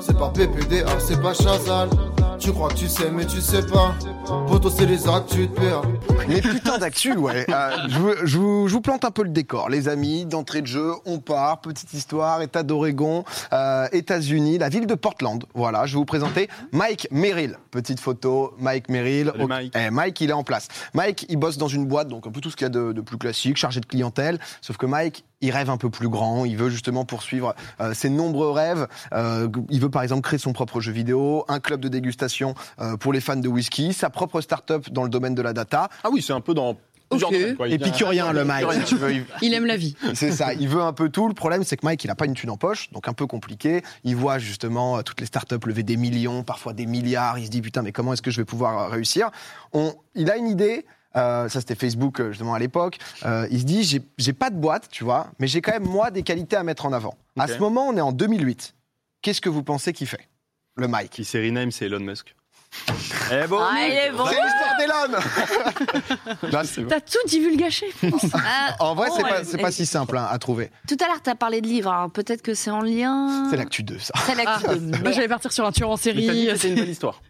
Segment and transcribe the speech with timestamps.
[0.00, 1.90] C'est pas PPDA, c'est pas Chazal.
[2.38, 3.94] Tu crois que tu sais, mais tu sais pas.
[4.48, 5.82] Poto, c'est les actus de PA.
[6.26, 7.44] Mais putain d'actu, ouais.
[7.50, 7.70] Euh,
[8.24, 10.24] je, vous, vous plante un peu le décor, les amis.
[10.24, 11.60] D'entrée de jeu, on part.
[11.60, 15.44] Petite histoire, État d'Oregon, euh, États-Unis, la ville de Portland.
[15.54, 17.58] Voilà, je vais vous présenter Mike Merrill.
[17.72, 19.32] Petite photo, Mike Merrill.
[19.32, 19.46] Salut.
[19.46, 19.74] Mike.
[19.74, 20.68] Eh, Mike, il est en place.
[20.92, 22.92] Mike, il bosse dans une boîte, donc un peu tout ce qu'il y a de,
[22.92, 24.38] de plus classique, chargé de clientèle.
[24.60, 26.44] Sauf que Mike, il rêve un peu plus grand.
[26.44, 28.86] Il veut justement poursuivre euh, ses nombreux rêves.
[29.14, 32.98] Euh, il veut par exemple créer son propre jeu vidéo, un club de dégustation euh,
[32.98, 35.88] pour les fans de whisky, sa propre start-up dans le domaine de la data.
[36.04, 36.76] Ah oui, c'est un peu dans
[37.12, 37.38] plusieurs Ok.
[37.38, 37.68] domaines, quoi.
[37.68, 39.12] Il Et vient- picurien, le Mike, si tu veux.
[39.12, 39.94] Il- Il aime la vie.
[40.14, 41.28] C'est ça, il veut un peu tout.
[41.28, 43.26] Le problème, c'est que Mike, il n'a pas une thune en poche, donc un peu
[43.26, 43.82] compliqué.
[44.04, 47.38] Il voit justement euh, toutes les startups lever des millions, parfois des milliards.
[47.38, 49.30] Il se dit, putain, mais comment est-ce que je vais pouvoir euh, réussir?
[49.72, 50.84] On, Il a une idée.
[51.14, 52.96] euh, ça, c'était Facebook, justement, à l'époque.
[53.26, 53.84] Euh, il se dit,
[54.16, 56.86] j'ai- pas de boîte, tu vois, mais j'ai quand même, moi, des qualités à mettre
[56.86, 57.14] en avant.
[57.38, 58.74] À ce moment, on est en 2008.
[59.20, 60.26] Qu'est-ce que vous pensez qu'il fait
[60.76, 61.10] Le Mike?
[61.10, 62.34] Qui s'est rename, c'est Elon Musk.
[63.32, 64.24] Eh bon, Ah, il est bon.
[64.26, 65.10] C'est l'histoire
[66.40, 67.86] d'Elon Là, c'est- T'as tout divulgaché.
[68.34, 70.70] Ah, En vrai, c'est oh, pas, elle- c'est pas si simple hein, à trouver.
[70.88, 71.90] Tout à l'heure, t'as parlé de livres.
[71.92, 73.48] alors Peut-être que c'est en lien.
[73.50, 74.12] C'est l'actu 2, ça.
[74.26, 75.12] C'est l'actu de Moi, merde.
[75.14, 76.48] j'allais partir sur un tueur en série.
[76.56, 77.20] c'était une belle histoire.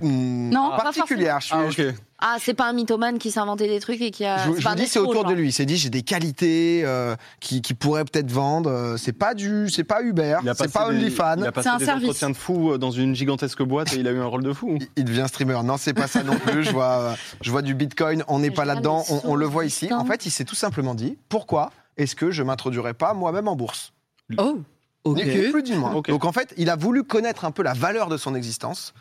[0.00, 1.40] Hmm, Non, pas particulière.
[1.40, 1.54] Je, suis-
[1.88, 1.92] Ah.
[2.18, 4.38] Ah, c'est pas un mythomane qui s'est inventé des trucs et qui a.
[4.38, 5.36] Je, je vous dis, c'est autour de genre.
[5.36, 5.48] lui.
[5.48, 8.70] Il s'est dit, j'ai des qualités euh, qui, qui pourraient peut-être vendre.
[8.70, 11.36] Euh, C'est pas du, c'est pas Uber, c'est pas OnlyFans.
[11.38, 12.08] Il a passé C'est un des service.
[12.08, 14.52] entretiens de fou euh, dans une gigantesque boîte et il a eu un rôle de
[14.54, 14.78] fou.
[14.80, 15.60] Il- Il devient streamer.
[15.62, 16.64] Non, c'est pas ça non plus.
[16.64, 18.24] Je vois, euh, je vois du Bitcoin.
[18.28, 19.04] On n'est pas là-dedans.
[19.24, 19.92] On, le voit du ici.
[19.92, 23.56] En fait, il s'est tout simplement dit, pourquoi est-ce que je m'introduirais pas moi-même en
[23.56, 23.92] bourse?
[24.38, 24.58] Oh,
[25.04, 25.16] ok.
[25.18, 25.92] Ni ni plus ni moins.
[26.08, 28.94] Donc en fait, il a voulu connaître un peu la valeur de son existence.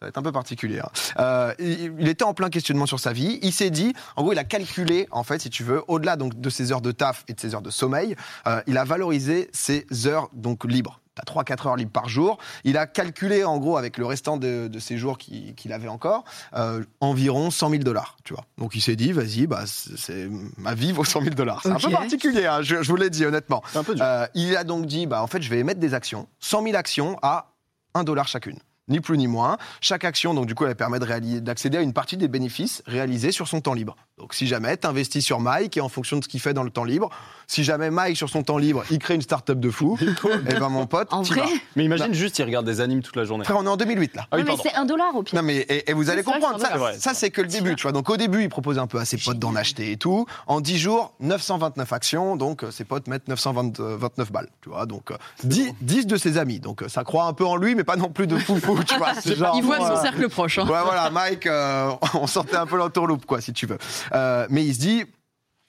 [0.00, 0.80] Ça va être un peu particulier.
[0.80, 0.88] hein.
[1.18, 3.38] Euh, il, était en plein questionnement sur sa vie.
[3.42, 6.38] Il s'est dit, en gros, il a calculé, en fait, si tu veux, au-delà donc
[6.40, 9.48] de ses heures de taf et de ses heures de sommeil, euh, il a valorisé
[9.52, 11.00] ses heures donc libres.
[11.14, 12.38] T'as 3-4 heures libres par jour.
[12.64, 15.86] Il a calculé, en gros, avec le restant de, de ses jours qu'il qu'il avait
[15.86, 16.24] encore,
[16.56, 18.44] euh, environ 100 000 dollars, tu vois.
[18.58, 21.60] Donc il s'est dit, vas-y, bah, c'est ma vie vaut 100 000 dollars.
[21.62, 23.62] C'est un peu particulier, hein, je, je vous l'ai dit honnêtement.
[23.76, 24.04] Un peu dur.
[24.34, 27.16] Il a donc dit, bah, en fait, je vais émettre des actions, 100 000 actions
[27.22, 27.52] à
[27.94, 28.58] 1 dollar chacune.
[28.88, 29.56] Ni plus ni moins.
[29.80, 33.48] Chaque action, donc du coup, elle permet d'accéder à une partie des bénéfices réalisés sur
[33.48, 33.96] son temps libre.
[34.18, 36.62] Donc si jamais tu investis sur Mike et en fonction de ce qu'il fait dans
[36.62, 37.10] le temps libre,
[37.46, 39.98] si jamais Mike, sur son temps libre, il crée une start-up de fou,
[40.48, 41.48] et ben mon pote, En t'y vrai vas.
[41.76, 43.44] Mais imagine juste, il regarde des animes toute la journée.
[43.44, 44.26] Frère, on est en 2008 là.
[44.30, 45.34] Ah oui, mais c'est un dollar au pire.
[45.34, 47.82] Non mais et, et vous allez comprendre c'est ça, ça c'est que le début tu
[47.82, 47.92] vois.
[47.92, 50.26] Donc au début il propose un peu à ses potes d'en acheter et tout.
[50.46, 52.36] En 10 jours 929 actions.
[52.36, 54.86] Donc euh, ses potes mettent 929 balles tu vois.
[54.86, 56.60] Donc euh, 10, 10 de ses amis.
[56.60, 58.73] Donc euh, ça croit un peu en lui mais pas non plus de fou fou
[58.86, 60.58] tu vois genre Il voit son euh, cercle proche.
[60.58, 60.64] hein.
[60.66, 63.78] Ouais, voilà, Mike, euh, on sortait un peu l'entourloupe, quoi, si tu veux.
[64.12, 65.04] Euh, mais il se dit.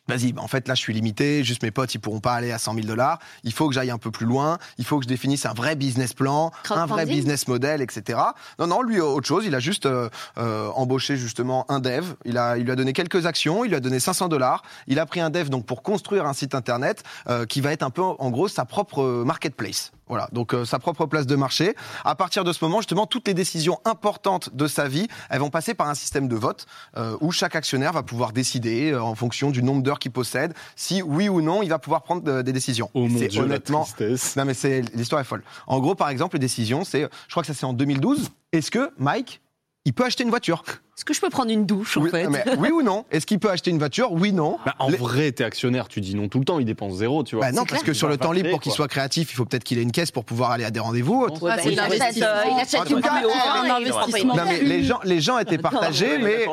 [0.08, 2.52] Vas-y, bah en fait là je suis limité, juste mes potes ils pourront pas aller
[2.52, 3.20] à 100 000 dollars.
[3.44, 5.76] Il faut que j'aille un peu plus loin, il faut que je définisse un vrai
[5.76, 8.20] business plan, un vrai business model, etc.
[8.60, 12.06] Non, non, lui autre chose, il a juste euh, euh, embauché justement un dev.
[12.24, 14.62] Il a, il lui a donné quelques actions, il lui a donné 500 dollars.
[14.88, 17.84] Il a pris un dev donc pour construire un site internet euh, qui va être
[17.84, 19.92] un peu en gros sa propre euh, marketplace.
[20.08, 21.76] Voilà, donc euh, sa propre place de marché.
[22.04, 25.50] À partir de ce moment, justement, toutes les décisions importantes de sa vie, elles vont
[25.50, 29.16] passer par un système de vote euh, où chaque actionnaire va pouvoir décider, euh, en
[29.16, 32.44] fonction du nombre d'heures qu'il possède, si oui ou non il va pouvoir prendre euh,
[32.44, 32.90] des décisions.
[32.94, 33.86] Oh mon C'est dieu, honnêtement.
[33.86, 34.36] la.
[34.36, 35.44] Non mais c'est l'histoire est folle.
[35.68, 38.30] En gros, par exemple, les décisions, c'est, je crois que ça c'est en 2012.
[38.52, 39.42] Est-ce que Mike,
[39.86, 40.64] il peut acheter une voiture
[40.98, 43.06] Est-ce que je peux prendre une douche, en oui, fait mais oui ou non?
[43.12, 44.12] Est-ce qu'il peut acheter une voiture?
[44.12, 44.58] Oui, non.
[44.66, 47.24] Bah, en Les- vrai, t'es actionnaire, tu dis non tout le temps, il dépense zéro,
[47.24, 47.46] tu vois.
[47.46, 49.64] Bah non, parce que sur le temps libre, pour qu'il soit créatif, il faut peut-être
[49.64, 51.26] qu'il ait une caisse pour pouvoir aller à des rendez-vous.
[51.26, 54.36] Ouais, Bah, c'est il achète, euh, il achète une mais va investissement.
[54.36, 56.46] pas Non mais les gens, les gens étaient partagés, mais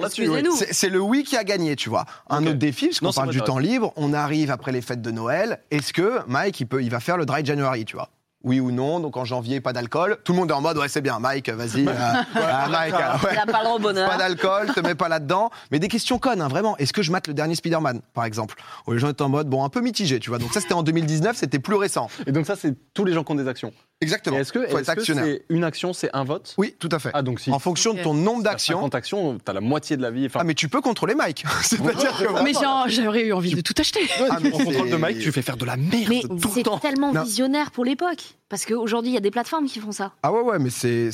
[0.71, 2.05] c'est le oui qui a gagné, tu vois.
[2.29, 5.11] Un autre défi, parce qu'on parle du temps libre, on arrive après les fêtes de
[5.11, 5.61] Noël.
[5.71, 8.09] Est-ce que Mike, il peut, il va faire le dry January, tu vois?
[8.45, 10.19] Oui ou non, donc en janvier, pas d'alcool.
[10.25, 11.87] Tout le monde est en mode, ouais, c'est bien, Mike, vas-y.
[11.87, 13.35] euh, ah, Mike, euh, ouais.
[13.35, 14.09] Pas le droit au bonheur.
[14.11, 15.51] Pas d'alcool, te mets pas là-dedans.
[15.71, 16.77] Mais des questions connes, hein, vraiment.
[16.79, 18.57] Est-ce que je mate le dernier Spider-Man, par exemple?
[18.87, 20.39] Où les gens étaient en mode, bon, un peu mitigé, tu vois.
[20.39, 22.09] Donc ça, c'était en 2019, c'était plus récent.
[22.27, 23.73] Et donc ça, c'est tous les gens qui ont des actions.
[24.03, 24.39] Exactement.
[24.39, 24.67] Est-ce que,
[25.05, 27.11] c'est une action, c'est un vote Oui, tout à fait.
[27.15, 28.79] Ah donc si en fonction de ton nombre d'actions.
[28.79, 30.27] 50 actions, t'as la moitié de la vie.
[30.27, 31.45] Enfin, Ah, mais tu peux contrôler Mike.
[31.63, 32.43] C'est-à-dire que.
[32.43, 34.01] Mais genre, j'aurais eu envie de tout acheter.
[34.31, 36.63] Ah, mais en contrôle de Mike, tu fais faire de la merde Mais tout le
[36.63, 37.23] c'est tellement Non.
[37.23, 38.37] visionnaire pour l'époque.
[38.49, 40.13] Parce qu'aujourd'hui, il y a des plateformes qui font ça.
[40.23, 41.11] Ah ouais, ouais, mais c'est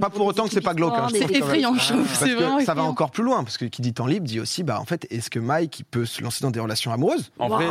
[0.00, 0.92] pas pour autant que c'est pas glauque.
[0.96, 2.06] hein, C'est effrayant, je trouve.
[2.12, 4.62] C'est vraiment ça va encore plus loin, parce que qui dit temps libre dit aussi,
[4.64, 7.30] bah en fait, est-ce que Mike il peut se lancer dans des relations amoureuses?
[7.38, 7.66] En vrai.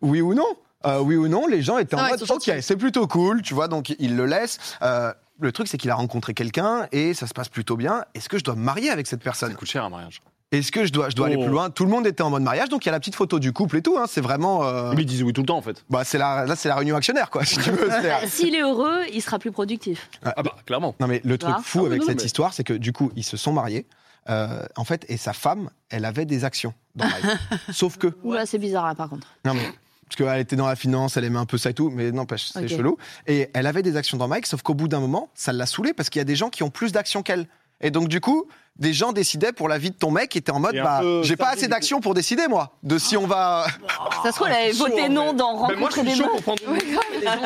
[0.00, 0.46] Oui ou non?
[0.86, 3.06] Euh, Oui ou non Les gens étaient en Ah ouais, mode, ils ok, c'est plutôt
[3.06, 4.58] cool, tu vois, donc il le laisse.
[4.82, 8.04] Euh, le truc, c'est qu'il a rencontré quelqu'un et ça se passe plutôt bien.
[8.14, 10.20] Est-ce que je dois me marier avec cette ça personne coûte cher un mariage.
[10.50, 11.42] Est-ce que je dois, je dois aller Oh.
[11.42, 11.68] plus loin?
[11.68, 13.52] Tout le monde était en mode mariage, donc il y a la petite photo du
[13.52, 13.98] couple et tout.
[13.98, 14.64] Hein, c'est vraiment.
[14.64, 15.84] euh, Mais ils disent oui tout le temps en fait.
[15.90, 17.44] bah, c'est la, là, c'est la réunion actionnaire, quoi.
[17.44, 17.90] Si tu veux.
[17.90, 20.08] c'est- Bah, S'il est heureux, il sera plus productif.
[20.24, 20.94] Ah bah clairement.
[21.00, 21.60] Non, mais le truc Ah.
[21.62, 23.86] fou Ah avec non, cette mais- histoire, c'est que du coup, ils se sont mariés.
[24.30, 27.24] euh, en fait, et sa femme, elle avait des actions dans Mike.
[27.72, 28.08] Sauf que.
[28.24, 29.26] Oula, c'est bizarre là par contre.
[29.44, 29.68] Non, mais.
[30.08, 32.48] Parce qu'elle était dans la finance, elle aimait un peu ça et tout, mais n'empêche,
[32.52, 32.96] c'est chelou.
[33.26, 35.92] Et elle avait des actions dans Mike, sauf qu'au bout d'un moment, ça l'a saoulée
[35.92, 37.46] parce qu'il y a des gens qui ont plus d'actions qu'elle.
[37.80, 38.46] Et donc, du coup,
[38.76, 41.36] des gens décidaient pour la vie de ton mec qui étaient en mode, bah, j'ai
[41.36, 43.66] pas assez d'actions pour décider, moi, de si on va.
[44.24, 46.10] Ça se trouve, elle avait chaud, voté non mais- dans Mais moi je rencontrer suis
[46.10, 47.00] des chaud pour prendre les gens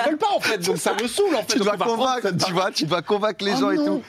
[0.06, 1.52] veulent pas en fait, donc ça me saoule en fait.
[1.54, 3.84] tu Donc, dois convaincre, tu vois, tu dois convaincre les Oh gens et non.
[3.98, 4.02] tout.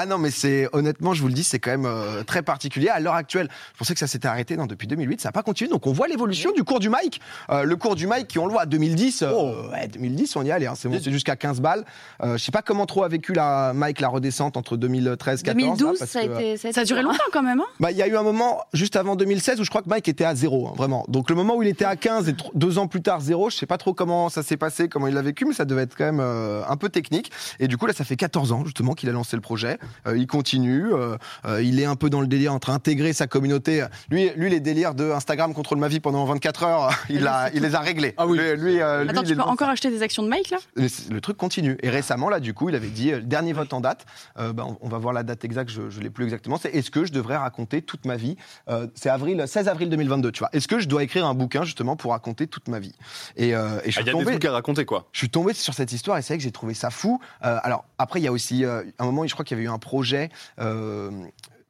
[0.00, 2.88] Ah non, mais c'est honnêtement, je vous le dis, c'est quand même euh, très particulier.
[2.88, 5.42] À l'heure actuelle, je pensais que ça s'était arrêté non, depuis 2008, ça n'a pas
[5.42, 5.68] continué.
[5.68, 7.20] Donc on voit l'évolution du cours du Mike.
[7.50, 9.54] Euh, le cours du Mike, qui on le voit, 2010, euh, Oh.
[9.72, 10.66] ouais, 2010, on y est allé.
[10.66, 11.84] Hein, c'est monté jusqu'à 15 balles.
[12.22, 15.46] Euh, je sais pas comment trop a vécu la Mike la redescente entre 2013 14
[15.46, 16.72] là, 2012, parce ça a que, euh, été.
[16.72, 17.60] Ça a duré longtemps quand même.
[17.60, 19.88] Hein bah, il y a eu un moment juste avant 2016 où je crois que
[19.88, 21.04] Mike était à zéro, hein, vraiment.
[21.08, 23.56] Donc le moment où il était à 15 et deux ans plus tard zéro, je
[23.56, 25.96] sais pas trop comment ça s'est passé, comment il l'a vécu, mais ça devait être
[25.96, 27.32] quand même euh, un peu technique.
[27.58, 29.78] Et du coup là, ça fait 14 ans justement qu'il a lancé le projet.
[30.06, 33.26] Euh, il continue, euh, euh, il est un peu dans le délire entre intégrer sa
[33.26, 33.84] communauté.
[34.10, 37.62] Lui, lui les délires de Instagram contrôle ma vie pendant 24 heures, il a, il
[37.62, 38.14] les a réglés.
[38.16, 38.38] Ah oui.
[38.38, 38.44] Lui,
[38.74, 40.58] lui, euh, lui, Attends, il tu peux encore acheter des actions de Mike là?
[40.76, 41.76] Le truc continue.
[41.82, 44.06] Et récemment, là, du coup, il avait dit, euh, le dernier vote en date,
[44.38, 46.74] euh, bah, on, on va voir la date exacte, je ne l'ai plus exactement, c'est
[46.74, 48.36] est-ce que je devrais raconter toute ma vie
[48.68, 50.48] Euh, C'est avril, 16 avril 2022, tu vois.
[50.52, 52.94] Est-ce que je dois écrire un bouquin, justement, pour raconter toute ma vie?
[53.36, 54.24] Et, euh, et je Ah, suis Il y a des tombé...
[54.32, 55.06] trucs à raconter quoi.
[55.12, 57.20] Je suis tombé sur cette histoire et c'est vrai que j'ai trouvé ça fou.
[57.44, 59.66] Euh, alors après, il y a aussi euh, un moment, je crois qu'il y avait
[59.66, 60.30] eu un projet.
[60.58, 61.10] euh,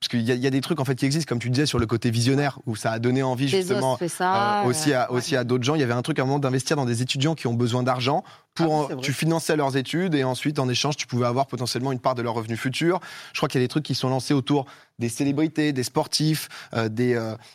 [0.00, 1.50] parce qu'il y, a- il y a des trucs en fait qui existent, comme tu
[1.50, 4.62] disais, sur le côté visionnaire, où ça a donné envie justement ça.
[4.62, 5.74] euh, aussi à, euh, aussi à d'autres gens.
[5.74, 7.82] Il y avait un truc à un moment d'investir dans des étudiants qui ont besoin
[7.82, 8.22] d'argent.
[8.54, 11.90] Pour Ah en- tu finançais leurs études et ensuite en échange tu pouvais avoir potentiellement
[11.90, 13.00] une part de leurs revenus futurs.
[13.32, 14.66] Je crois qu'il y a des trucs qui sont lancés autour
[15.00, 17.14] des célébrités, des sportifs, euh, des,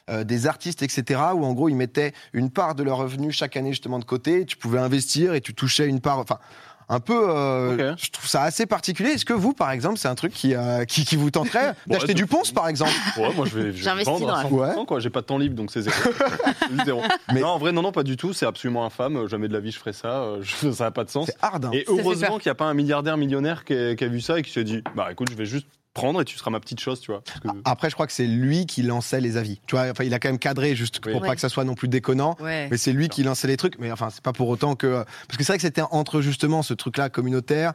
[0.10, 1.22] euh, des artistes, etc.
[1.36, 4.46] Où en gros ils mettaient une part de leurs revenus chaque année justement de côté.
[4.46, 6.20] Tu pouvais investir et tu touchais une part.
[6.20, 6.40] Enfin.
[6.90, 8.00] Un peu, euh, Ok.
[8.04, 9.12] je trouve ça assez particulier.
[9.12, 11.94] Est-ce que vous, par exemple, c'est un truc qui, euh, qui, qui vous tenterait Bon,
[11.94, 14.44] d'acheter ouais, du Ponce, par exemple Ouais, moi je vais, je vais vendre dans à
[14.44, 15.00] la- 100%, quoi.
[15.00, 15.96] J'ai pas de temps libre donc c'est zéro.
[16.86, 17.02] Zéro.
[17.34, 18.34] Mais- Non, en vrai, non, non, pas du tout.
[18.34, 19.28] C'est absolument infâme.
[19.28, 20.22] Jamais de la vie je ferai ça.
[20.24, 21.28] Euh, je- Ça n'a pas de sens.
[21.28, 21.66] C'est hard.
[21.66, 21.72] hein.
[21.74, 24.40] Et heureusement qu'il n'y a pas un milliardaire millionnaire qui a, qui a vu ça
[24.40, 26.80] et qui s'est dit Bah écoute, je vais juste prendre et tu seras ma petite
[26.80, 27.22] chose, tu vois.
[27.24, 29.60] Parce que- Après, je crois que c'est lui qui lançait les avis.
[29.68, 31.12] Tu vois, enfin, il a quand même cadré juste Oui.
[31.14, 31.28] pour Ouais.
[31.28, 32.36] pas que ça soit non plus déconnant.
[32.40, 32.68] Ouais.
[32.72, 33.78] Mais c'est lui qui lançait les trucs.
[33.80, 35.04] Mais enfin, c'est pas pour autant que.
[35.28, 37.74] Parce que c'est vrai que c'était entre justement ce truc-là communautaire,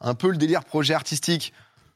[0.00, 1.52] un peu le délire projet artistique.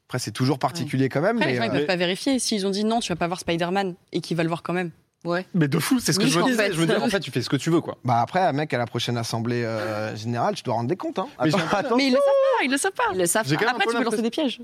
[0.09, 1.37] Après, c'est toujours particulier quand même.
[1.39, 2.39] Après, les mais, gens, ils euh, peuvent pas vérifier.
[2.39, 4.75] S'ils ont dit non, tu vas pas voir Spider-Man et qu'ils veulent le voir quand
[4.75, 4.91] même.
[5.25, 5.47] Ouais.
[5.55, 6.67] Mais de fou, c'est ce que Oui, je me en disais.
[6.67, 6.73] fait.
[6.73, 7.97] Je me dis, en fait, tu fais ce que tu veux, quoi.
[8.05, 11.19] Bah après, mec, à la prochaine assemblée euh, générale, tu dois rendre des comptes.
[11.19, 11.29] Hein.
[11.43, 11.97] Mais Attends, attends.
[11.97, 13.03] Mais ils le savent pas, ils le savent pas.
[13.13, 13.71] Ils le savent J'ai pas.
[13.71, 14.61] Après, tu peux lancer des pièges.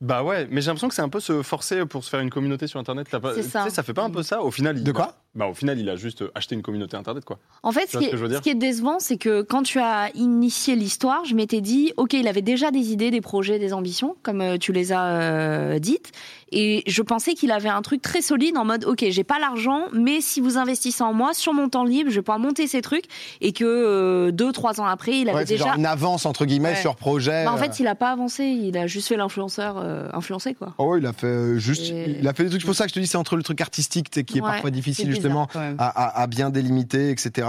[0.00, 2.30] Bah ouais, mais j'ai l'impression que c'est un peu se forcer pour se faire une
[2.30, 3.08] communauté sur Internet.
[3.08, 3.64] Pas- C'est tu ça.
[3.64, 5.14] sais, ça fait pas un peu ça Au final, il, De quoi?
[5.34, 7.38] Bah, au final, il a juste acheté une communauté Internet, quoi.
[7.62, 10.10] En fait, ce qui, est, dire ce qui est décevant, c'est que quand tu as
[10.14, 14.16] initié l'histoire, je m'étais dit, ok, il avait déjà des idées, des projets, des ambitions,
[14.22, 16.12] comme euh, tu les as euh, dites,
[16.54, 19.84] et je pensais qu'il avait un truc très solide en mode, ok, j'ai pas l'argent,
[19.94, 22.82] mais si vous investissez en moi, sur mon temps libre, je vais pouvoir monter ces
[22.82, 23.06] trucs,
[23.40, 25.64] et que euh, deux, trois ans après, il avait Ouais, déjà.
[25.68, 26.76] genre une avance entre guillemets Ouais.
[26.80, 27.44] sur projet.
[27.46, 27.58] Bah, en euh.
[27.58, 30.74] fait, il a pas avancé, il a juste fait l'influenceur euh, influencé, quoi.
[30.78, 31.90] Oh, il a fait euh, juste.
[31.90, 32.60] Et- Il a fait des trucs.
[32.62, 34.48] C'est pour ça que je te dis, c'est entre le truc artistique qui est Ouais,
[34.48, 35.46] parfois difficile justement.
[35.46, 35.88] bizarre, à,
[36.18, 37.48] à- à bien délimiter, etc.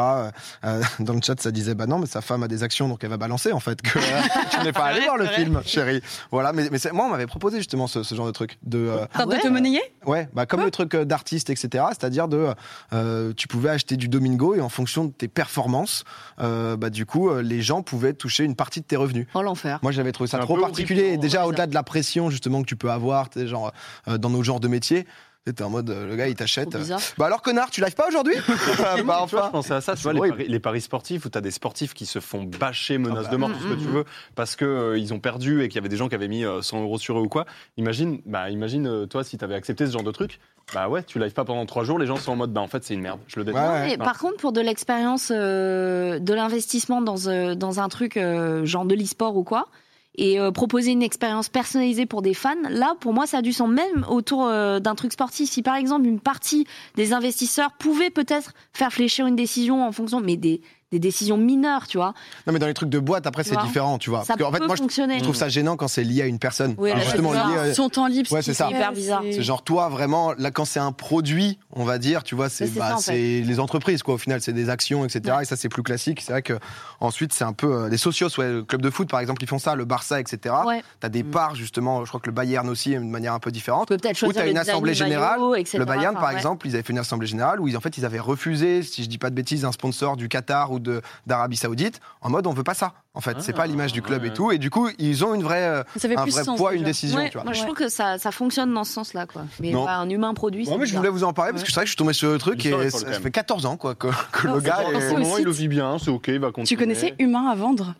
[0.63, 3.03] Euh, dans le chat, ça disait bah non, mais sa femme a des actions, donc
[3.03, 3.81] elle va balancer en fait.
[3.81, 3.99] Que
[4.51, 6.01] tu n'es pas allé voir le film, chérie.
[6.31, 9.37] Voilà, mais, moi, on m'avait proposé justement ce, ce genre de truc, de euh, ouais
[9.37, 9.81] de te monnayer?
[10.05, 11.83] Ouais, bah comme le truc euh, d'artiste, etc.
[11.89, 12.47] C'est-à-dire de,
[12.93, 16.03] euh, tu pouvais acheter du Domingo et en fonction de tes performances,
[16.39, 19.27] euh, bah du coup, euh, les gens pouvaient toucher une partie de tes revenus.
[19.33, 19.79] Oh l'enfer.
[19.81, 21.17] Moi, j'avais trouvé ça trop particulier.
[21.17, 23.71] Déjà, ouais, au-delà de la pression justement que tu peux avoir, genre
[24.07, 25.05] euh, dans nos genres de métiers.
[25.45, 26.69] T'es en mode, euh, le gars, il t'achète.
[27.17, 28.35] Bah alors, connard, tu lives pas aujourd'hui
[28.77, 29.43] Bah Tu vois, enfin.
[29.47, 31.51] je pensais à ça, tu vois, les paris, les paris sportifs où tu as des
[31.51, 33.31] sportifs qui se font bâcher, menaces Ah bah.
[33.31, 33.91] de mort, Mm, tout ce que mm, tu mm.
[33.91, 36.29] veux, parce que euh, ils ont perdu et qu'il y avait des gens qui avaient
[36.29, 37.45] mis euh, 100 euros sur eux ou quoi.
[37.75, 40.39] Imagine, bah, imagine euh, toi, si tu avais accepté ce genre de truc,
[40.73, 42.67] bah ouais, tu lives pas pendant trois jours, les gens sont en mode, bah en
[42.67, 43.63] fait, c'est une merde, je le déteste.
[43.63, 43.97] Ouais, ouais.
[43.97, 48.85] par contre, pour de l'expérience, euh, de l'investissement dans, euh, dans un truc euh, genre
[48.85, 49.67] de l'e-sport ou quoi,
[50.15, 53.53] et euh, proposer une expérience personnalisée pour des fans, là, pour moi, ça a du
[53.53, 55.49] sens même autour euh, d'un truc sportif.
[55.49, 56.65] Si par exemple, une partie
[56.95, 60.61] des investisseurs pouvait peut-être faire fléchir une décision en fonction, mais des,
[60.93, 62.13] des décisions mineures, tu vois.
[62.47, 64.23] Non, mais dans les trucs de boîte, après, c'est différent, tu vois.
[64.23, 65.17] Ça Parce qu'en peut fait, moi, je, fonctionner.
[65.19, 66.75] je trouve ça gênant quand c'est lié à une personne.
[66.77, 69.21] Oui, justement, lié à- Son temps libre, Ouais, c'est Hyper bizarre.
[69.23, 72.67] c'est- genre toi vraiment là quand c'est un produit on va dire tu vois c'est
[72.73, 75.43] bah, ça, en les entreprises quoi au final c'est des actions etc Ouais.
[75.43, 76.53] et ça c'est plus classique c'est vrai que
[76.99, 79.47] ensuite c'est un peu euh, les socios ouais le club de foot par exemple ils
[79.49, 80.83] font ça le Barça etc Ouais.
[80.99, 83.87] t'as des parts justement je crois que le Bayern aussi de manière un peu différente
[83.87, 85.77] Tu peux peut-être où choisir t'as une assemblée générale maillot, etc.
[85.79, 87.97] le Bayern Enfin, par exemple ils avaient fait une assemblée générale où ils en fait
[87.97, 90.79] ils avaient refusé si je dis pas de bêtises un sponsor du Qatar ou
[91.27, 94.01] d'Arabie Saoudite en mode on veut pas ça en fait c'est Ah, pas l'image du
[94.01, 96.31] club et tout et du coup ils ont une vraie euh, Ça fait un plus
[96.33, 96.79] vrai sens, poids déjà.
[96.79, 99.25] une décision Ouais, tu vois moi, je trouve que ça, ça fonctionne dans ce sens-là,
[99.25, 99.43] quoi.
[99.59, 99.85] Mais Non.
[99.85, 100.65] pas un humain produit.
[100.65, 101.97] Ouais, c'est mais je voulais vous en parler parce que c'est vrai que je suis
[101.97, 104.59] tombé sur le truc et est ça, fait 14 ans quoi que, que Non, le
[104.61, 106.65] c'est gars est- c'est moment, aussi- il le vit bien, c'est ok, il va continuer.
[106.67, 107.99] Tu connaissais Humain à vendre Ah,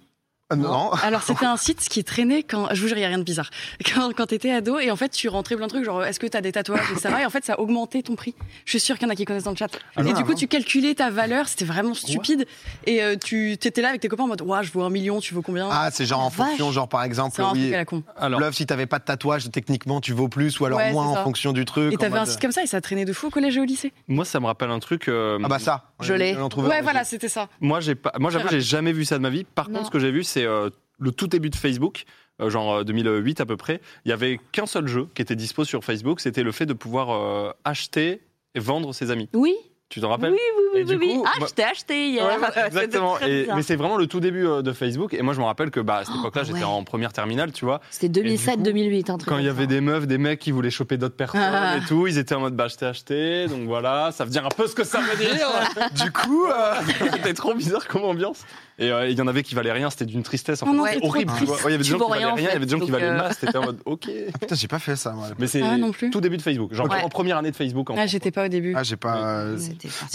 [0.55, 0.91] non.
[1.03, 3.23] Alors c'était un site qui traînait quand, je vous jure, il y a rien de
[3.23, 3.49] bizarre.
[3.93, 6.27] Quand, quand t'étais ado et en fait tu rentrais plein de trucs, genre est-ce que
[6.27, 7.15] t'as des tatouages, etc.
[7.21, 8.33] Et en fait ça augmentait ton prix.
[8.65, 9.67] Je suis sûre qu'il y en a qui connaissent dans le chat.
[9.95, 10.35] Ah et du coup non.
[10.37, 12.45] tu calculais ta valeur, c'était vraiment stupide.
[12.85, 15.19] Et euh, tu t'étais là avec tes copains en mode, ouais, je vaux un million,
[15.19, 15.67] tu vaux combien?
[15.71, 16.47] Ah, c'est genre en vache.
[16.49, 18.03] fonction, genre par exemple, un truc oui, à la con.
[18.17, 21.07] Alors, Love, si t'avais pas de tatouage, techniquement tu vaux plus ou alors Ouais, moins
[21.07, 21.93] en fonction du truc.
[21.93, 23.65] Et t'avais un site comme ça et ça traînait de fou au collège et au
[23.65, 23.93] lycée.
[24.07, 25.07] moi, ça me rappelle un truc.
[25.07, 25.85] euh, Ah bah ça.
[25.99, 26.35] Je l'ai.
[26.35, 27.47] Ouais, voilà, c'était ça.
[27.61, 28.11] Moi, j'ai pas.
[28.19, 29.43] Moi, j'avoue, j'ai jamais vu ça de ma vie.
[29.43, 30.69] Par contre, ce que j'ai vu, c'est euh,
[30.99, 32.05] le tout début de Facebook.
[32.41, 35.35] euh, genre euh, 2008 à peu près, il y avait qu'un seul jeu qui était
[35.35, 38.21] dispo sur Facebook, c'était le fait de pouvoir euh, acheter
[38.55, 39.29] et vendre ses amis.
[39.33, 39.55] Oui,
[39.89, 40.31] Tu t'en rappelles?
[40.33, 40.39] Oui,
[40.73, 41.13] oui, Et oui, du oui.
[41.15, 42.25] coup, Ah, moi- je t'ai acheté hier.
[42.25, 43.19] Ouais, voilà, exactement.
[43.19, 45.13] Et- mais c'est vraiment le tout début euh, de Facebook.
[45.13, 46.63] Et moi, je me rappelle que bah, à cette Oh, époque-là, j'étais ouais.
[46.65, 47.81] en première terminale, tu vois.
[47.91, 49.29] C'était 2007-2008, un truc.
[49.29, 51.77] Quand il y avait des meufs, des mecs qui voulaient choper d'autres personnes Ah.
[51.77, 54.45] et tout, ils étaient en mode bah je t'ai acheté, donc voilà, ça veut dire
[54.45, 55.47] un peu ce que ça veut dire.
[56.03, 56.73] Du coup, euh,
[57.13, 58.41] C'était trop bizarre comme ambiance.
[58.79, 60.63] Et euh, il y en avait qui valaient rien, c'était d'une tristesse.
[60.63, 60.97] En fait.
[60.97, 61.31] trop horrible.
[61.31, 62.71] Ouais, Il y avait des gens qui valaient rien, en rien, il y avait des
[62.71, 63.37] gens qui valaient masse.
[63.39, 64.09] C'était en mode ok.
[64.39, 65.11] putain, j'ai pas fait ça.
[65.11, 65.27] Moi.
[65.37, 65.75] Mais c'est Ah,
[66.11, 67.01] tout début de Facebook, genre Ouais.
[67.03, 67.89] en première année de Facebook.
[67.91, 68.73] En Ah, j'étais pas au début.
[68.75, 69.17] Ah, j'ai pas.
[69.17, 69.57] euh.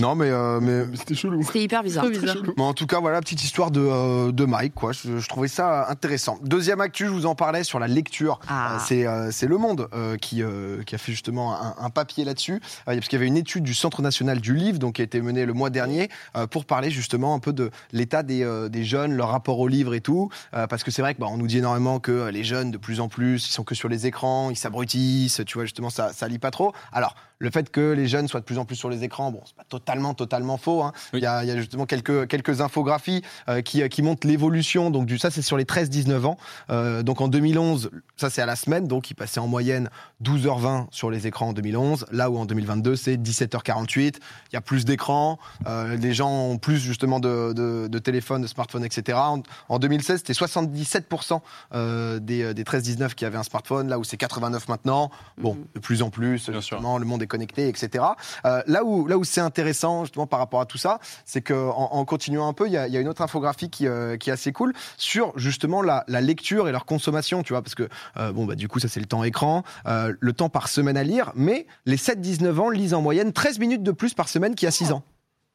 [0.00, 1.42] Non, mais, euh, mais C'était chelou.
[1.42, 2.06] C'était hyper bizarre.
[2.06, 2.36] Bizarre.
[2.56, 4.92] Mais en tout cas, voilà, petite histoire de, euh, de Mike, quoi.
[4.92, 6.38] Je, je trouvais ça intéressant.
[6.42, 8.40] Deuxième actu, je vous en parlais sur la lecture.
[8.48, 8.74] Ah.
[8.74, 11.90] Euh, c'est, euh, c'est Le Monde euh, qui, euh, qui a fait justement un, un
[11.90, 12.54] papier là-dessus.
[12.88, 15.04] Euh, parce qu'il y avait une étude du Centre national du livre, donc qui a
[15.04, 18.68] été menée le mois dernier, euh, pour parler justement un peu de l'état des, euh,
[18.68, 20.30] des jeunes, leur rapport au livre et tout.
[20.54, 22.78] Euh, parce que c'est vrai que bah, on nous dit énormément que les jeunes, de
[22.78, 26.12] plus en plus, ils sont que sur les écrans, ils s'abrutissent, tu vois, justement, ça,
[26.12, 26.72] ça lit pas trop.
[26.92, 29.40] Alors, le fait que les jeunes soient de plus en plus sur les écrans, bon,
[29.44, 30.82] c'est pas totalement, totalement faux.
[30.82, 30.92] hein.
[31.12, 31.20] Oui.
[31.20, 34.90] Il, y a, il y a justement quelques, quelques infographies euh, qui, qui montrent l'évolution.
[34.90, 36.36] Donc, du, ça, c'est sur les 13-19 ans.
[36.70, 38.88] Euh, donc, en 2011, ça, c'est à la semaine.
[38.88, 39.88] Donc, ils passaient en moyenne
[40.24, 42.06] 12h20 sur les écrans en 2011.
[42.10, 44.16] Là où en 2022, c'est 17h48.
[44.16, 45.38] Il y a plus d'écrans.
[45.66, 49.16] Euh, les gens ont plus, justement, de, de, de téléphones, de smartphones, etc.
[49.20, 51.40] En, en 2016, c'était 77%
[51.74, 53.88] euh, des, des 13-19 qui avaient un smartphone.
[53.88, 55.10] Là où c'est 89 maintenant.
[55.40, 58.04] Bon, de plus en plus, Bien justement, le monde est connecté, etc.
[58.44, 61.90] Euh, là où, là où c'est intéressant, justement, par rapport à tout ça, c'est qu'en
[61.92, 64.16] en, continuant un peu, il y a, il y a une autre infographie qui, euh,
[64.16, 67.74] qui est assez cool sur, justement, la, la lecture et leur consommation, tu vois, parce
[67.74, 70.96] que, euh, bon, bah, du coup, ça, c'est le temps écran, le temps par semaine
[70.96, 74.54] à lire, mais les 7-19 ans lisent en moyenne 13 minutes de plus par semaine
[74.54, 75.02] qu'il y a 6 ans.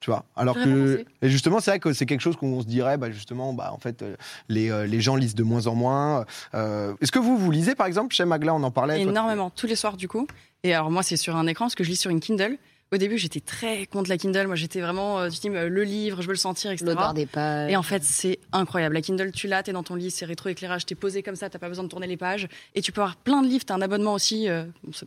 [0.03, 2.98] Tu vois, alors que et justement c'est vrai que c'est quelque chose qu'on se dirait
[2.98, 4.17] bah justement bah en fait euh,
[4.50, 6.25] les, euh, les gens lisent de moins en moins.
[6.53, 9.50] Euh, Est-ce que vous vous lisez par exemple chez Magla on en parlait toi, Énormément,
[9.50, 10.27] tous les soirs du coup.
[10.63, 12.57] Et alors moi c'est sur un écran parce que je lis sur une Kindle.
[12.93, 15.83] Au début j'étais très contre la Kindle, moi j'étais vraiment euh, du team euh, le
[15.83, 16.85] livre, je veux le sentir, etc.
[16.85, 17.71] L'odeur des pages.
[17.71, 18.93] Et en fait c'est incroyable.
[18.93, 21.57] La Kindle tu l'as, t'es dans ton lit, c'est rétroéclairage, t'es posé comme ça, t'as
[21.57, 22.47] pas besoin de tourner les pages.
[22.75, 24.65] Et tu peux avoir plein de livres, t'as un abonnement aussi, euh,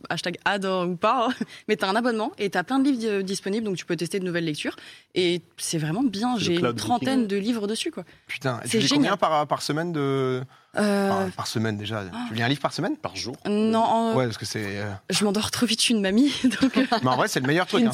[0.09, 1.45] hashtag ad ou pas, hein.
[1.69, 4.19] mais t'as un abonnement et t'as plein de livres euh, disponibles donc tu peux tester
[4.19, 4.75] de nouvelles lectures.
[5.15, 7.37] Et c'est vraiment bien, j'ai une trentaine booking.
[7.37, 8.03] de livres dessus quoi.
[8.27, 8.97] Putain, C'est génial.
[8.97, 10.43] combien par, par semaine de
[10.77, 12.95] Euh, Enfin, par semaine déjà Tu lis un livre par semaine?
[12.97, 13.35] Par jour.
[13.47, 14.77] non, en- Ouais, parce que c'est.
[14.79, 16.31] euh, je m'endors trop vite, je suis une mamie.
[16.43, 17.83] Donc, euh, Mais en vrai, c'est le meilleur truc.
[17.85, 17.91] Hein.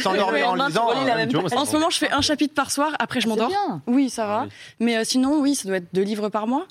[0.00, 0.88] S'endormir en lisant.
[0.90, 1.26] euh,
[1.56, 3.48] en ce moment, je fais un chapitre par soir, après je C'est m'endors.
[3.48, 3.82] bien.
[3.86, 4.40] Oui, ça va.
[4.40, 4.50] Ah oui.
[4.80, 6.66] Mais euh, sinon, oui, ça doit être deux livres par mois,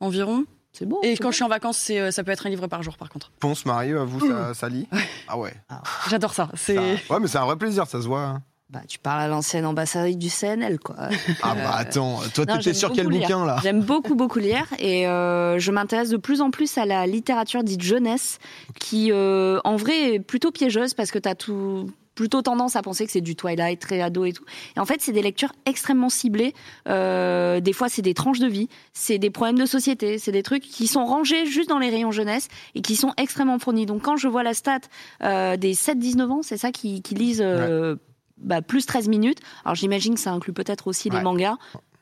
[0.00, 0.44] environ.
[0.72, 1.00] C'est beau.
[1.02, 1.30] Et quand beau.
[1.30, 3.32] je suis en vacances, c'est, euh, ça peut être un livre par jour, par contre.
[3.40, 4.86] Ponce, Marie, euh, vous, ça, ça lit?
[5.26, 5.54] Ah ouais.
[6.10, 6.50] J'adore ça.
[6.54, 6.76] C'est...
[6.76, 8.20] Ça- Ouais, mais c'est un vrai plaisir, ça se voit.
[8.22, 8.42] hein.
[8.70, 10.96] Bah, tu parles à l'ancienne ambassadrice du CNL, quoi.
[11.42, 13.22] Ah bah attends, toi, t'étais sur quel lire.
[13.22, 13.56] bouquin là?
[13.62, 17.64] J'aime beaucoup, beaucoup lire et euh, je m'intéresse de plus en plus à la littérature
[17.64, 18.38] dite jeunesse
[18.78, 23.06] qui, euh, en vrai, est plutôt piégeuse parce que t'as tout plutôt tendance à penser
[23.06, 24.44] que c'est du Twilight, très ado et tout.
[24.76, 26.52] Et en fait, c'est des lectures extrêmement ciblées.
[26.88, 30.42] Euh, des fois, c'est des tranches de vie, c'est des problèmes de société, c'est des
[30.42, 33.86] trucs qui sont rangés juste dans les rayons jeunesse et qui sont extrêmement fournis.
[33.86, 34.80] Donc, quand je vois la stat
[35.22, 37.94] euh, des 7-19 ans, c'est ça qui, qui lisent euh,
[38.40, 39.38] bah, plus 13 minutes.
[39.64, 41.16] Alors, j'imagine que ça inclut peut-être aussi Ouais.
[41.16, 41.56] les mangas.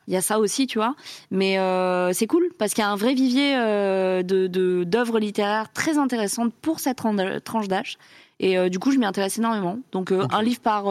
[0.07, 0.95] Il y a ça aussi, tu vois.
[1.31, 4.47] Mais euh, c'est cool parce qu'il y a un vrai vivier euh, de
[4.85, 7.97] d'œuvres littéraires très intéressantes pour cette tran- tranche d'âge.
[8.39, 9.79] Et euh, du coup, je m'y intéresse énormément.
[9.91, 10.85] Donc, un livre par,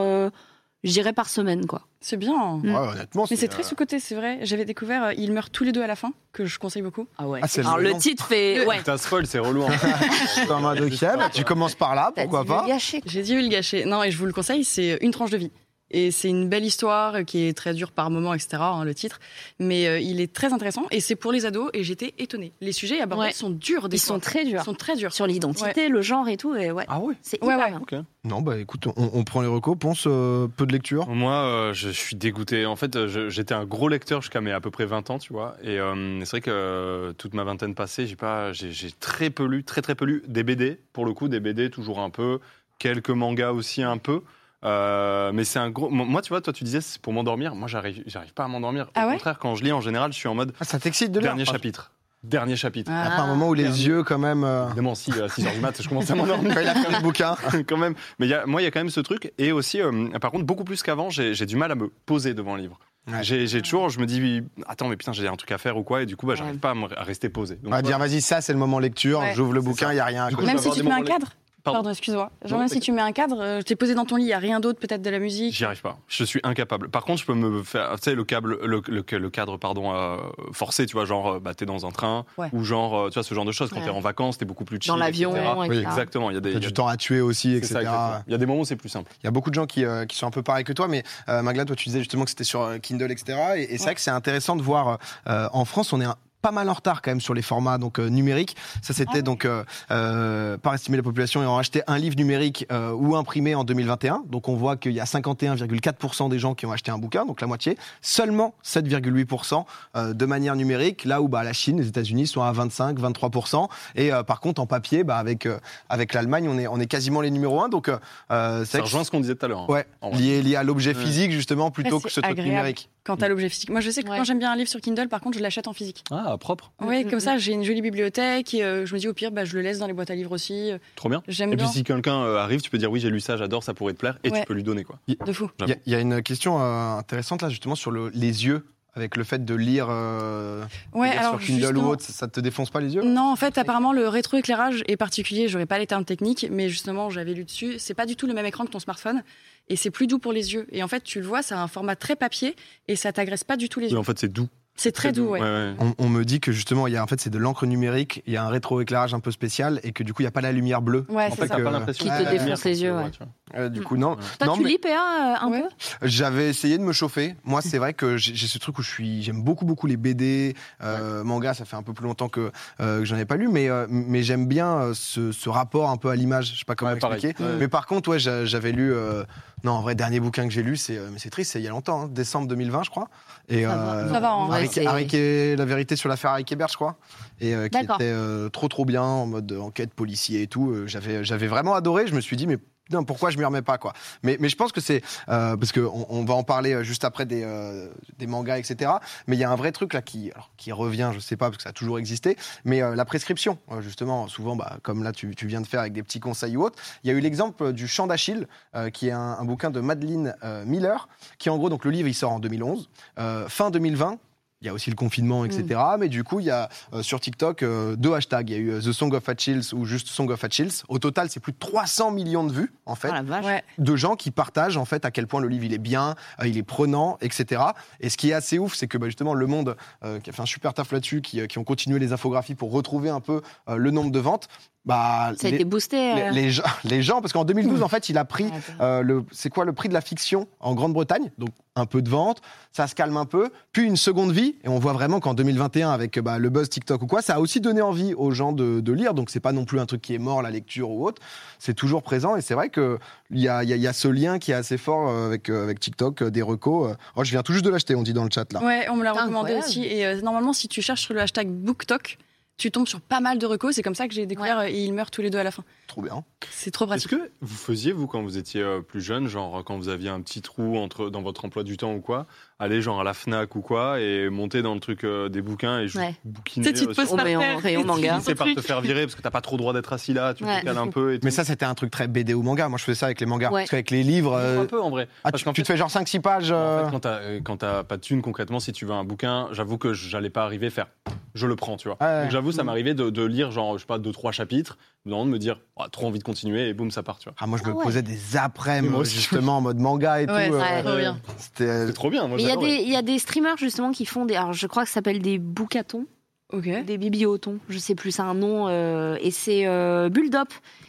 [0.86, 1.82] Je dirais par semaine, quoi.
[2.00, 2.60] C'est bien.
[2.62, 2.64] Mm.
[2.74, 4.38] Ouais, honnêtement, Mais c'est très euh, sous-côté, c'est vrai.
[4.42, 7.06] J'avais découvert euh, Ils meurent tous les deux à la fin, que je conseille beaucoup.
[7.18, 7.40] Ah ouais.
[7.42, 8.64] Ah, c'est Alors le titre fait.
[8.64, 8.80] Ouais.
[8.84, 9.64] T'as spoil, c'est relou.
[9.64, 9.68] hein.
[11.16, 13.02] Bah, tu commences par là, pourquoi dit pas le gâcher.
[13.06, 13.84] J'ai dit le gâcher.
[13.84, 15.50] Non, et je vous le conseille, c'est une tranche de vie.
[15.92, 18.56] Et c'est une belle histoire qui est très dure par moments, etc.
[18.60, 19.20] hein, le titre,
[19.60, 21.70] mais euh, il est très intéressant et c'est pour les ados.
[21.74, 22.52] Et j'étais étonnée.
[22.60, 23.32] Les sujets abordés Ouais.
[23.32, 23.88] sont durs.
[23.88, 24.14] Des Ils fois.
[24.16, 24.60] sont très durs.
[24.62, 25.12] Ils sont très durs.
[25.12, 26.56] Sur l'identité, le genre et tout.
[26.56, 26.84] Et ouais.
[26.88, 27.70] Ah ouais C'est Ouais, hyper ouais.
[27.70, 27.80] bien.
[28.00, 28.04] Ok.
[28.24, 31.06] Non, bah écoute, on, on prend les recos, pense euh, peu de lecture.
[31.08, 32.66] Moi, euh, je suis dégoûté.
[32.66, 35.56] En fait, j'étais un gros lecteur jusqu'à mes à peu près 20 ans, tu vois.
[35.62, 39.44] Et euh, c'est vrai que euh, toute ma vingtaine passée, j'ai pas, j'ai très peu
[39.46, 40.80] lu, très très peu lu des BD.
[40.92, 42.40] Pour le coup, des BD toujours un peu,
[42.80, 44.22] quelques mangas aussi un peu.
[44.66, 45.88] Euh, mais c'est un gros.
[45.90, 47.54] Moi, tu vois, toi, tu disais c'est pour m'endormir.
[47.54, 48.86] Moi, j'arrive, j'arrive pas à m'endormir.
[48.86, 50.78] Au Ah ouais contraire, quand je lis, en général, je suis en mode Ah, ça
[50.78, 51.92] t'excite de lire dernier chapitre,
[52.24, 52.90] dernier chapitre.
[52.90, 53.16] Il y a Ah.
[53.16, 53.78] pas un moment où les Dernier.
[53.84, 54.42] yeux, quand même.
[54.44, 56.52] euh, Évidemment, si à 6h du mat, je commence à m'endormir.
[56.54, 57.36] Quand il a fait le bouquin.
[57.68, 57.94] quand même.
[58.18, 59.32] Mais il y a- moi, il y a quand même ce truc.
[59.38, 62.54] Et aussi, euh, par contre, beaucoup plus qu'avant, j'ai du mal à me poser devant
[62.54, 62.78] un livre.
[63.08, 63.22] Ouais.
[63.22, 66.02] J'ai toujours, je me dis, attends, mais putain, j'ai un truc à faire ou quoi,
[66.02, 66.58] et du coup, bah, j'arrive Ouais.
[66.58, 67.54] pas à, me- à rester posé.
[67.54, 67.82] Donc, On va ouais.
[67.82, 69.20] dire, vas-y, ça, c'est le moment lecture.
[69.20, 70.28] Ouais, J'ouvre le bouquin, il n'y a rien.
[70.30, 71.28] Coup, Même si tu te mets un cadre.
[71.66, 71.78] Pardon.
[71.78, 72.30] Pardon, excuse-moi.
[72.50, 74.38] Même si tu mets un cadre, euh, t'es posé dans ton lit, il y a
[74.38, 75.52] rien d'autre, peut-être de la musique?
[75.52, 75.98] J'y arrive pas.
[76.06, 76.88] Je suis incapable.
[76.88, 79.92] Par contre, je peux me faire, tu sais, le câble, le, le- le cadre, pardon,
[79.92, 80.16] euh,
[80.52, 82.48] forcé, tu vois, genre, euh, bah, t'es dans un train, Ouais.
[82.52, 83.70] ou genre, euh, tu vois, ce genre de choses.
[83.70, 83.84] Quand Ouais.
[83.84, 84.88] t'es en vacances, t'es beaucoup plus chill.
[84.92, 85.52] Dans l'avion, etc.
[85.68, 85.78] Oui.
[85.78, 86.30] Exactement.
[86.30, 87.80] Il y a des, T'as il y a du temps à tuer aussi, etc.
[88.26, 89.10] Il y a des moments où c'est plus simple.
[89.22, 90.86] Il y a beaucoup de gens qui, euh, qui sont un peu pareils que toi,
[90.88, 93.38] mais euh, Magla, toi, tu disais justement que c'était sur Kindle, etc.
[93.56, 94.98] Et, et c'est vrai que c'est intéressant de voir.
[95.28, 97.78] euh, en France, on est un- pas mal en retard quand même sur les formats
[97.78, 98.56] donc euh, numériques.
[98.82, 102.16] Ça c'était Ah donc euh, euh, par estimer la population et en acheté un livre
[102.16, 104.24] numérique euh, ou imprimé en 2021.
[104.28, 107.40] Donc on voit qu'il y a 51,4% des gens qui ont acheté un bouquin, donc
[107.40, 107.76] la moitié.
[108.00, 109.64] Seulement 7,8%
[109.96, 113.68] euh, de manière numérique, là où bah, la Chine, les États-Unis sont à 25, 23%.
[113.96, 116.86] Et euh, par contre en papier, bah, avec euh, avec l'Allemagne, on est on est
[116.86, 117.88] quasiment les numéros 1 Donc
[118.30, 119.60] c'est Ça rejoint ce qu'on disait tout à l'heure.
[119.60, 119.66] hein.
[119.68, 121.02] Ouais, lié, lié à l'objet Ouais.
[121.02, 122.88] physique justement plutôt Ouais, que ce truc numérique.
[123.04, 123.70] Quand t'as l'objet physique.
[123.70, 124.18] Moi, je sais que Ouais.
[124.18, 126.02] quand j'aime bien un livre sur Kindle, par contre, je l'achète en physique.
[126.10, 126.72] Ah, propre.
[126.80, 129.14] Oui, Mm, comme mm, ça, j'ai une jolie bibliothèque et euh, je me dis au
[129.14, 130.70] pire, bah, je le laisse dans les boîtes à livres aussi.
[130.72, 131.22] Euh, Trop bien.
[131.28, 133.62] J'aime Et puis si quelqu'un euh, arrive, tu peux dire oui, j'ai lu ça, j'adore,
[133.62, 134.40] ça pourrait te plaire, et Ouais.
[134.40, 134.98] tu peux lui donner quoi.
[135.08, 135.50] De fou.
[135.60, 138.44] Il y, a- il y a une question euh, intéressante là justement sur le- les
[138.46, 138.66] yeux.
[138.98, 140.64] Avec le fait de lire, euh,
[140.94, 143.36] Ouais, lire alors sur Kindle ou autre, ça, te défonce pas les yeux Non, en
[143.36, 145.48] fait, apparemment, le rétroéclairage est particulier.
[145.48, 147.74] J'aurais pas les termes techniques, mais justement, j'avais lu dessus.
[147.78, 149.22] C'est pas du tout le même écran que ton smartphone,
[149.68, 150.66] et c'est plus doux pour les yeux.
[150.72, 152.56] Et en fait, tu le vois, ça a un format très papier,
[152.88, 153.98] et ça t'agresse pas du tout les Et yeux.
[153.98, 154.48] en fait, c'est doux.
[154.78, 155.40] C'est très doux, ouais.
[155.78, 158.22] on, on me dit que justement, il y a en fait c'est de l'encre numérique,
[158.26, 160.32] il y a un rétroéclairage un peu spécial et que du coup il n'y a
[160.32, 161.06] pas la lumière bleue.
[161.08, 161.56] Ouais, En c'est fait, ça.
[161.56, 163.10] que- pas l'impression Qui te défonce les yeux, ouais.
[163.54, 164.16] Euh, du coup non.
[164.38, 165.62] Toi, non tu mais lis PA euh, un Ouais.
[165.62, 165.68] peu?
[166.08, 167.36] J'avais essayé de me chauffer.
[167.44, 170.56] Moi c'est vrai que j'ai ce truc où je suis, j'aime beaucoup beaucoup les BD,
[170.82, 171.54] euh, manga.
[171.54, 173.86] Ça fait un peu plus longtemps que, euh, que j'en ai pas lu, mais euh,
[173.88, 176.52] mais j'aime bien ce, ce rapport un peu à l'image.
[176.54, 177.40] Je sais pas comment Ouais, expliquer.
[177.40, 177.56] Ouais.
[177.60, 178.92] Mais par contre, ouais, j'a- j'avais lu.
[178.92, 179.22] euh,
[179.64, 181.64] non, en vrai, dernier bouquin que j'ai lu, c'est euh, mais c'est triste, c'est il
[181.64, 183.08] y a longtemps, hein, décembre 2020, je crois.
[183.48, 184.08] Et Ça va.
[184.12, 186.96] Ça va, en Harry- Harry Ke- la vérité sur l'affaire Harry Kébert, je crois,
[187.40, 190.70] et euh, qui était euh, trop trop bien en mode enquête policier et tout.
[190.70, 192.06] Euh, j'avais j'avais vraiment adoré.
[192.08, 193.92] Je me suis dit mais putain, pourquoi je m'y remets pas quoi.
[194.22, 197.04] Mais mais je pense que c'est euh, parce que on, va en parler euh, juste
[197.04, 198.92] après des euh, des mangas etc.
[199.26, 201.58] Mais il y a un vrai truc là qui qui revient, je sais pas parce
[201.58, 205.46] que ça a toujours existé, mais la prescription justement souvent bah, comme là tu, tu
[205.46, 206.78] viens de faire avec des petits conseils ou autres.
[207.04, 208.46] Il y a eu l'exemple du Chant d'Achille
[208.92, 212.32] qui est un, bouquin de Madeleine Miller qui en gros donc le livre il sort
[212.32, 214.18] en 2011, Euh, fin 2020.
[214.62, 215.78] Il y a aussi le confinement, etc.
[215.98, 218.48] Mais du coup, il y a euh, sur TikTok euh, deux hashtags.
[218.48, 220.70] Il y a eu euh, The Song of Achilles ou juste Song of Achilles.
[220.88, 223.22] Au total, c'est plus de 300 millions de vues, en fait Ah.
[223.42, 223.62] Ouais.
[223.76, 226.48] de gens qui partagent en fait à quel point le livre il est bien, euh,
[226.48, 227.62] il est prenant, etc.
[228.00, 230.32] Et ce qui est assez ouf, c'est que bah, justement Le Monde, euh, qui a
[230.32, 233.20] fait un super taf là-dessus, qui, euh, qui ont continué les infographies pour retrouver un
[233.20, 234.48] peu euh, le nombre de ventes,
[234.86, 236.14] bah, Ça a les, été boosté.
[236.14, 236.30] les- euh.
[236.30, 238.46] les gens, les gens, parce qu'en 2012 en fait, il a pris
[238.80, 242.08] euh, le, c'est quoi le prix de la fiction en Grande-Bretagne, donc un peu de
[242.08, 242.40] vente,
[242.72, 245.90] ça se calme un peu, puis une seconde vie, et on voit vraiment qu'en 2021
[245.90, 248.80] avec bah, le buzz TikTok ou quoi, ça a aussi donné envie aux gens de,
[248.80, 251.04] de lire, donc c'est pas non plus un truc qui est mort la lecture ou
[251.06, 251.20] autre,
[251.58, 252.98] c'est toujours présent, et c'est vrai que
[253.30, 255.26] il y a, il y a- y a ce lien qui est assez fort euh,
[255.26, 256.94] avec euh, avec TikTok, des recos.
[257.16, 258.62] Oh, je viens tout juste de l'acheter, on dit dans le chat là.
[258.64, 259.66] Ouais, on me l'a recommandé incroyable.
[259.66, 259.84] aussi.
[259.84, 262.16] Et euh, normalement, si tu cherches sur le hashtag BookTok,
[262.56, 263.74] tu tombes sur pas mal de recos.
[263.74, 265.50] C'est comme ça que j'ai découvert euh, et ils meurent tous les deux à la
[265.50, 265.64] fin.
[265.86, 266.24] Trop bien.
[266.50, 267.10] C'est trop Est-ce pratique.
[267.10, 270.20] que vous faisiez, vous, quand vous étiez euh, plus jeune, genre quand vous aviez un
[270.20, 272.26] petit trou entre, dans votre emploi du temps ou quoi,
[272.58, 275.80] aller genre à la Fnac ou quoi et monter dans le truc euh, des bouquins
[275.80, 276.14] et juste Ouais.
[276.24, 278.18] bouquiner Tu sais, tu te euh, poses par rayon- terre manga.
[278.22, 280.32] C'est par te faire virer parce que t'as pas trop le droit d'être assis là,
[280.32, 280.60] tu Ouais.
[280.60, 281.20] te cales un peu et.
[281.22, 282.68] Mais ça, c'était un truc très BD ou manga.
[282.68, 283.50] Moi, je faisais ça avec les mangas.
[283.50, 283.62] Ouais.
[283.62, 285.08] Parce qu'avec les livres, euh, un peu en vrai.
[285.24, 286.50] ah, Parce tu, te fais genre 5-6 pages.
[286.50, 288.94] En euh, fait, quand t'as euh, quand t'as pas de thune concrètement, si tu veux
[288.94, 290.86] un bouquin, j'avoue que j'allais pas arriver à faire
[291.34, 291.98] je le prends, tu vois.
[292.30, 295.30] J'avoue, ça m'arrivait de, de lire genre, je sais pas, deux, trois chapitres, non, de
[295.30, 297.34] me dire, Ah, trop envie de continuer, et boum, ça part, tu vois.
[297.38, 297.84] Ah, moi, je me Ah ouais.
[297.84, 299.14] posais des après-midi, aussi.
[299.16, 300.56] justement, en mode manga et Ouais, tout.
[300.58, 301.20] c'est euh, trop bien.
[301.38, 301.92] C'était.
[301.92, 302.76] Trop bien, il y, a j'adorais.
[302.78, 304.34] des- il y a des streamers justement qui font des.
[304.34, 306.06] Alors je crois que ça s'appelle des boucatons,
[306.52, 306.68] Ok.
[306.84, 308.68] des bibliotons, je sais plus, c'est un nom.
[308.68, 310.48] euh, et c'est euh, Bulldop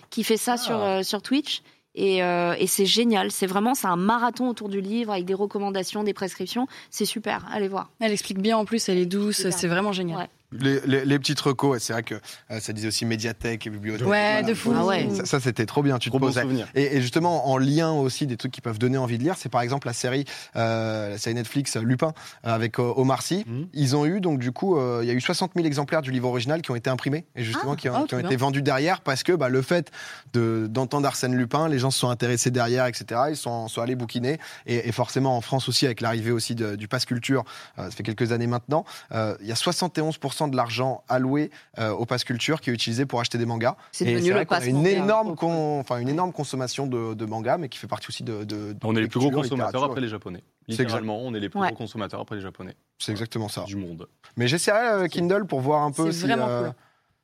[0.10, 1.62] qui fait ça sur, euh, sur Twitch.
[2.00, 5.34] Et, euh, et c'est génial, c'est vraiment c'est un marathon autour du livre avec des
[5.34, 6.68] recommandations, des prescriptions.
[6.92, 7.90] C'est super, allez voir.
[8.00, 10.20] Elle explique bien en plus, elle est douce, c'est vraiment génial.
[10.20, 10.30] Ouais.
[10.54, 12.16] Les, les, les petites recos, et c'est vrai que
[12.52, 14.08] euh, ça disait aussi médiathèque et bibliothèque.
[14.08, 14.74] Ouais, de fou.
[14.74, 15.10] Ah ouais.
[15.14, 16.44] Ça, ça, c'était trop bien, tu Trop te posais.
[16.74, 19.50] Et, et justement, en lien aussi des trucs qui peuvent donner envie de lire, c'est
[19.50, 20.24] par exemple la série,
[20.56, 23.44] euh, la série Netflix euh, Lupin avec euh, Omar Sy.
[23.46, 23.68] Mhm.
[23.74, 26.12] Ils ont eu donc du coup, euh, il y a eu 60 000 exemplaires du
[26.12, 28.28] livre original qui ont été imprimés et justement Ah, qui ont, oh, qui ont trop
[28.28, 29.92] été vendus derrière parce que bah, le fait
[30.34, 33.20] de d'entendre Arsène Lupin, les gens se sont intéressés derrière, etc.
[33.32, 36.78] Ils sont, sont allés bouquiner et, et forcément en France aussi avec l'arrivée aussi de-
[36.78, 37.44] du pass culture,
[37.80, 41.90] euh, ça fait quelques années maintenant, euh, il y a 71% de l'argent alloué euh,
[41.92, 43.76] au pass culture qui est utilisé pour acheter des mangas.
[43.92, 47.70] C'est devenu le a une énorme, con- enfin une énorme consommation de, de mangas, mais
[47.70, 48.44] qui fait partie aussi de.
[48.44, 50.44] de- On est les plus gros consommateurs après les Japonais.
[50.68, 51.70] Littéralement, on est les plus Ouais.
[51.70, 53.64] gros consommateurs après les Japonais C'est exactement ça.
[53.64, 54.08] du monde.
[54.36, 56.74] Mais j'essaierai euh, Kindle pour voir un peu si, vraiment euh, cool.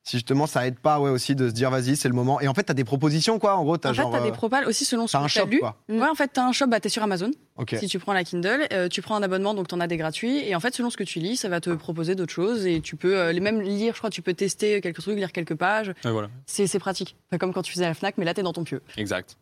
[0.04, 2.42] Si justement ça aide pas ouais, aussi de se dire vas-y, c'est le moment.
[2.42, 3.56] Et en fait, t'as des propositions quoi.
[3.56, 5.28] En gros, t'as En fait, t'as des euh, propals aussi selon ce que un t'as
[5.28, 5.60] shop lu.
[5.60, 5.78] quoi.
[5.90, 7.32] Ouais, en fait, t'as un shop, bah, t'es sur Amazon.
[7.56, 7.76] Ok.
[7.80, 10.40] Si tu prends la Kindle, euh, tu prends un abonnement, donc t'en as des gratuits.
[10.48, 12.66] Et en fait, selon ce que tu lis, ça va te proposer d'autres choses.
[12.66, 15.32] Et tu peux euh, les même lire, je crois, tu peux tester quelques trucs, lire
[15.32, 15.94] quelques pages.
[16.04, 17.16] Et voilà, C'est c'est pratique.
[17.30, 18.82] Pas comme quand tu faisais à la Fnac, mais là, t'es dans ton pieu.
[18.98, 19.38] exact.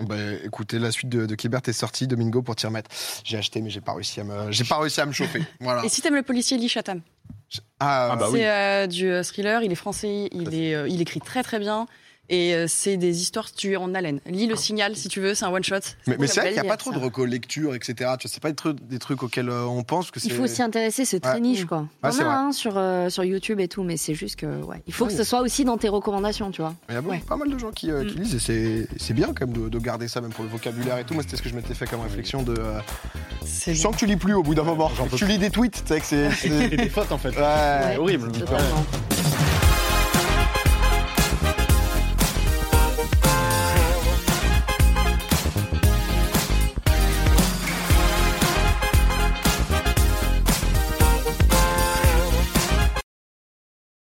[0.00, 2.90] Bah, écoutez, la suite de, de Kibert est sortie, Domingo, pour t'y remettre.
[3.24, 5.42] J'ai acheté, mais j'ai pas réussi à me, j'ai pas réussi à me chauffer.
[5.60, 5.84] Voilà.
[5.84, 7.00] Et si t'aimes le policier, lis Chatham.
[7.80, 8.38] Ah, Ah bah oui.
[8.38, 11.58] c'est euh, du euh, thriller, il est français, il, est, euh, il écrit très très
[11.58, 11.86] bien.
[12.28, 14.20] Et euh, c'est des histoires tuées en haleine.
[14.26, 15.76] Lis le signal si tu veux, c'est un one shot.
[16.06, 16.98] mais, mais c'est vrai qu'il n'y a pas trop ça.
[16.98, 18.10] de reco-lecture, etc.
[18.18, 20.18] Tu c'est pas des trucs, des trucs auxquels euh, on pense que.
[20.24, 21.40] Il faut s'y intéresser, c'est très Ouais.
[21.40, 21.86] niche quoi.
[22.02, 22.24] Y en a vrai.
[22.24, 24.82] un sur, euh, sur YouTube et tout, mais c'est juste que ouais.
[24.86, 25.10] il faut Oui.
[25.12, 26.74] que ce soit aussi dans tes recommandations, tu vois.
[26.88, 27.20] Il y a Ouais.
[27.26, 28.20] pas mal de gens qui, euh, qui Mm.
[28.22, 30.98] lisent et c'est- c'est bien quand même de, de garder ça, même pour le vocabulaire
[30.98, 31.14] et tout.
[31.14, 32.54] Moi, c'était ce que je m'étais fait comme réflexion de.
[32.58, 32.80] euh,
[33.66, 34.90] je sens que tu lis plus au bout d'un moment.
[35.16, 36.68] Tu lis des tweets, tu sais que c'est.
[36.76, 37.30] des fautes en fait.
[37.36, 37.96] Ouais.
[37.98, 38.32] Horrible.
[38.32, 38.84] Totalement.